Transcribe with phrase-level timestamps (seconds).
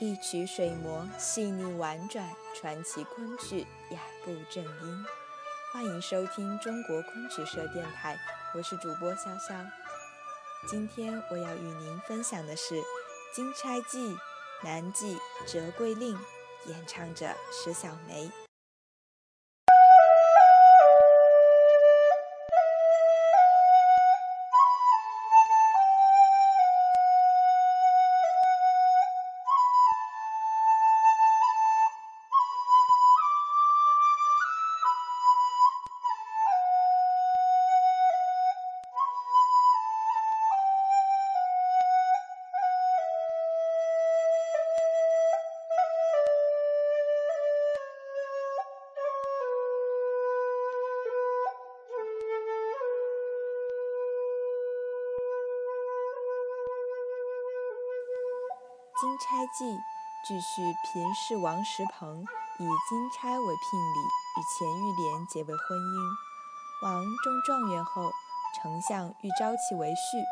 [0.00, 2.24] 一曲水磨细腻婉转，
[2.54, 5.04] 传奇昆曲雅步正音。
[5.72, 8.16] 欢迎收听中国昆曲社电台，
[8.54, 9.66] 我是主播潇潇。
[10.68, 12.76] 今天我要与您分享的是
[13.34, 14.14] 《金钗记·
[14.62, 16.16] 南记折桂令》，
[16.66, 18.26] 演唱者石小梅。
[59.00, 59.64] 《金钗记》
[60.24, 62.20] 继续平氏王石鹏
[62.58, 64.00] 以金钗为聘礼，
[64.34, 66.16] 与钱玉莲结为婚姻。
[66.82, 68.10] 王中状元后，
[68.56, 70.24] 丞相欲招其为婿，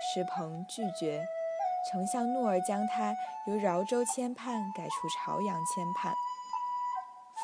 [0.00, 1.22] 石鹏拒绝。
[1.90, 3.14] 丞相怒而将他
[3.46, 6.14] 由饶州迁判改出朝阳迁判。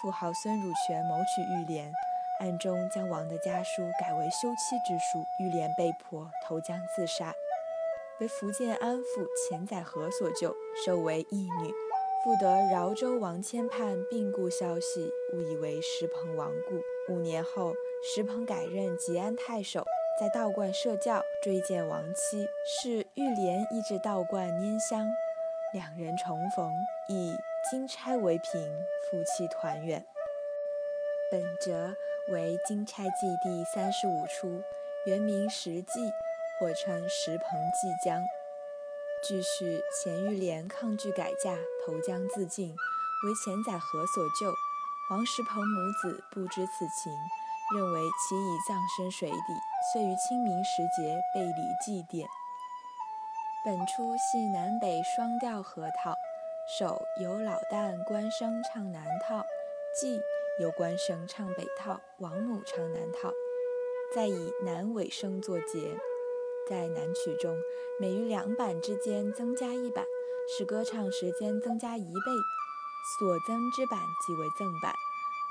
[0.00, 1.92] 富豪孙汝权谋取玉莲，
[2.40, 7.30] 暗中将王的家书改为休妻之书，玉莲被迫投江自杀。
[8.18, 11.72] 为福建安抚钱载和所救，收为义女。
[12.24, 17.12] 复得饶州王迁判病故消息，误以为石鹏亡故。
[17.12, 19.84] 五年后，石鹏改任吉安太守，
[20.18, 22.48] 在道观设教，追荐亡妻，
[22.82, 25.06] 是玉莲亦至道观拈香，
[25.72, 26.72] 两人重逢，
[27.08, 27.32] 以
[27.70, 28.60] 金钗为凭，
[29.10, 30.04] 夫妻团圆。
[31.30, 31.94] 本折
[32.32, 34.62] 为《金钗记》第三十五出，
[35.04, 36.00] 原名《石记》。
[36.58, 38.24] 或称石鹏即江，
[39.22, 44.54] 据叙钱玉莲抗拒改嫁，投江自尽，为钱载和所救。
[45.10, 47.12] 王石鹏母子不知此情，
[47.74, 49.36] 认为其已葬身水底，
[49.92, 52.26] 遂于清明时节备礼祭奠。
[53.64, 56.14] 本出系南北双调合套，
[56.78, 59.44] 首由老旦官声唱南套，
[60.00, 60.18] 继
[60.58, 63.30] 由官声唱北套，王母唱南套，
[64.14, 65.98] 再以南尾声作结。
[66.68, 67.56] 在南曲中，
[68.00, 70.04] 每于两板之间增加一板，
[70.56, 72.32] 使歌唱时间增加一倍，
[73.18, 74.92] 所增之板即为赠板。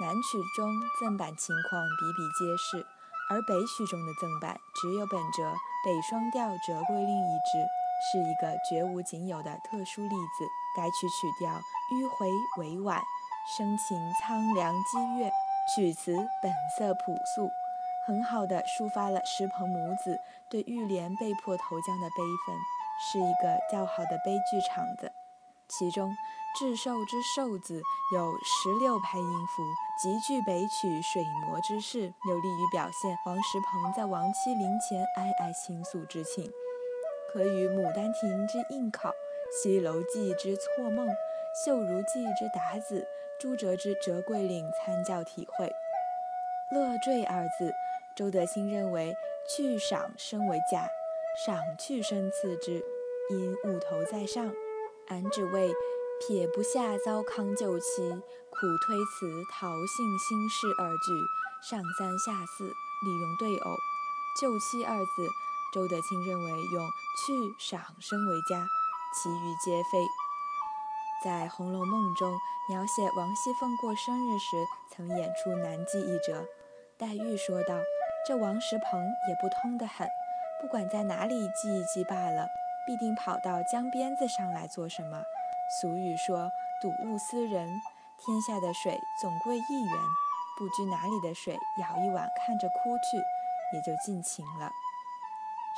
[0.02, 2.86] 南曲中赠板情况比比皆是，
[3.30, 5.42] 而北曲中的赠板只有本折
[5.86, 7.64] 北双调折桂令一支，
[8.12, 10.46] 是一个绝无仅有的特殊例子。
[10.76, 11.50] 该曲曲调
[11.94, 12.28] 迂回
[12.60, 13.02] 委婉，
[13.58, 15.32] 声情苍凉激越，
[15.74, 16.12] 曲词
[16.44, 17.50] 本色朴素。
[18.06, 20.18] 很好的抒发了石鹏母子
[20.50, 22.56] 对玉莲被迫投江的悲愤，
[23.12, 25.12] 是一个较好的悲剧场子。
[25.68, 26.16] 其中
[26.56, 27.82] “至寿”之“寿”字
[28.14, 29.64] 有十六拍音符，
[30.00, 36.52] 极具北曲水磨之势，有利于表现王石鹏在亡妻灵前哀哀倾诉之情，
[37.34, 39.10] 可与《牡丹亭》之应考、
[39.52, 41.08] 《西楼记》之错梦、
[41.66, 43.08] 《绣如记》之达子、
[43.40, 45.72] 朱哲之折桂岭参教体会。
[46.76, 47.74] 乐坠二字。
[48.18, 49.16] 周德清认为
[49.50, 50.88] 去赏身为佳，
[51.46, 52.84] 赏去声次之，
[53.30, 54.54] 因物头在上。
[55.08, 55.72] 俺只为
[56.20, 58.10] 撇不下糟糠旧妻，
[58.50, 61.14] 苦推辞陶性新事二句，
[61.70, 63.76] 上三下四，利用对偶。
[64.42, 65.30] 旧妻二字，
[65.74, 66.90] 周德清认为用
[67.26, 68.68] 去赏身为佳，
[69.22, 70.06] 其余皆非。
[71.24, 72.34] 在《红楼梦》中
[72.70, 76.48] 描写王熙凤过生日时，曾演出南记一折，
[76.98, 77.80] 黛玉说道。
[78.28, 80.10] 这王石鹏也不通得很，
[80.60, 82.48] 不管在哪里记一记罢了，
[82.84, 85.22] 必定跑到江边子上来做什么？
[85.80, 86.50] 俗语说
[86.82, 87.70] “睹物思人”，
[88.18, 90.02] 天下的水总归一源，
[90.58, 93.18] 不知哪里的水舀一碗看着哭去，
[93.76, 94.72] 也就尽情了。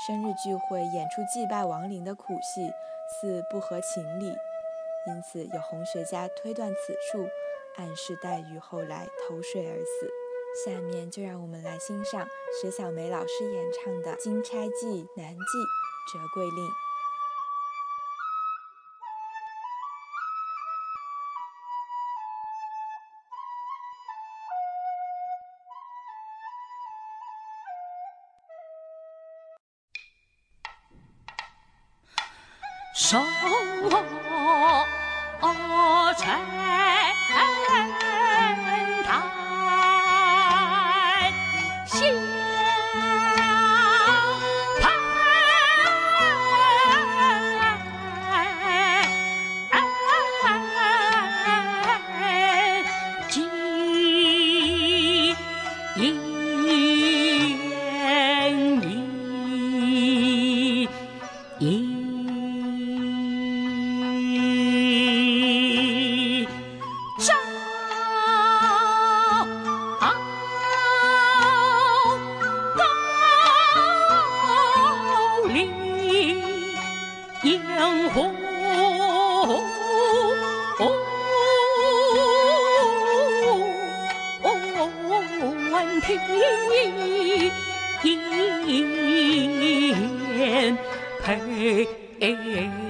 [0.08, 2.72] 生日聚会演出祭拜亡灵的苦戏，
[3.20, 4.28] 似不合情理，
[5.08, 7.28] 因此有红学家推断此处，
[7.76, 10.27] 暗示黛玉后来投水而死。
[10.66, 12.28] 下面就让我们来欣赏
[12.62, 15.38] 石小梅老师演唱的《金钗记·南记
[16.12, 16.66] 折桂令》。
[32.98, 33.18] 手
[36.18, 36.58] 柴。
[42.00, 42.27] She
[92.20, 92.87] 哎哎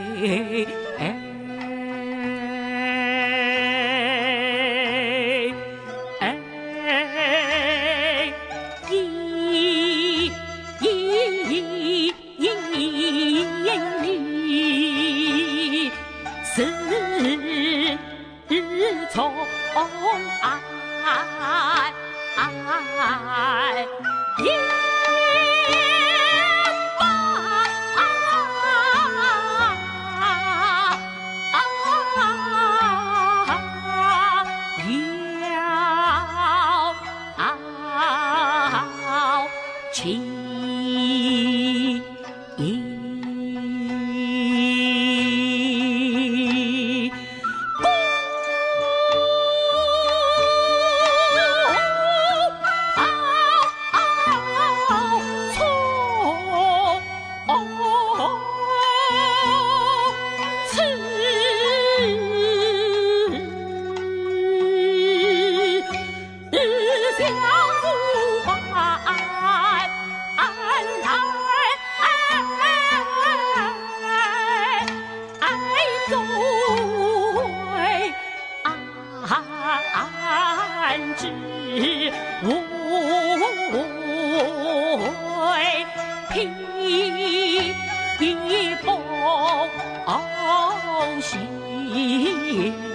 [92.57, 92.86] लिए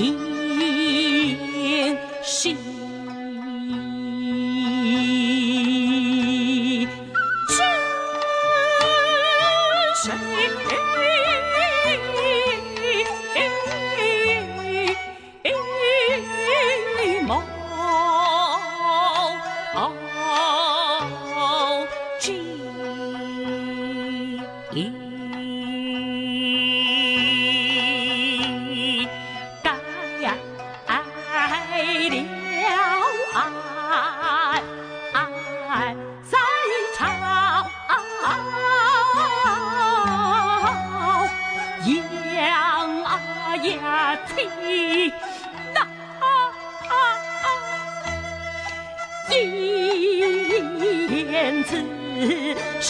[0.00, 0.29] E
[36.30, 36.38] 在
[36.96, 37.06] 朝
[41.96, 43.08] 阳啊，
[43.56, 44.38] 呀，天
[45.74, 45.76] 哪，
[51.08, 51.70] 天子
[52.80, 52.88] 山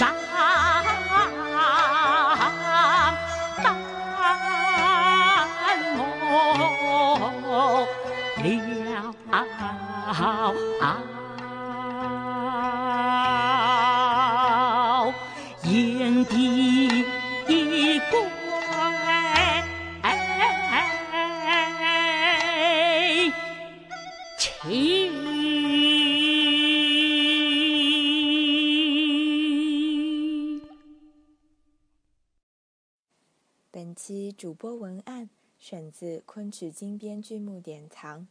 [34.32, 38.26] 主播文案选自昆曲精编剧目典藏。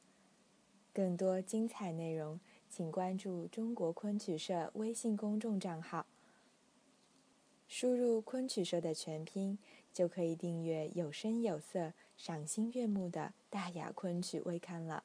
[0.93, 2.39] 更多精彩内容，
[2.69, 6.05] 请关注中国昆曲社微信公众账号。
[7.67, 9.59] 输入昆曲社的全拼，
[9.93, 15.03] 就可以订阅有声有色、赏心悦目的大雅昆曲微刊了。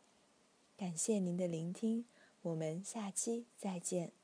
[0.77, 2.07] 感谢您的聆听，
[2.43, 4.24] 我们下期再见。